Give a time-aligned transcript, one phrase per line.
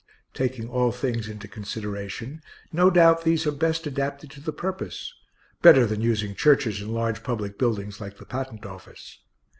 [0.33, 2.41] Taking all things into consideration,
[2.73, 5.13] no doubt these are best adapted to the purpose;
[5.61, 9.19] better than using churches and large public buildings like the Patent office.